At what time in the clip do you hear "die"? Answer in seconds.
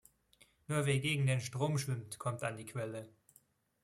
2.57-2.65